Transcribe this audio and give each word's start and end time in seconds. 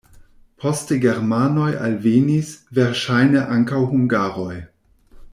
Poste 0.61 0.95
germanoj 1.03 1.67
alvenis, 1.89 2.49
verŝajne 2.77 3.43
ankaŭ 3.57 3.83
hungaroj. 3.95 4.53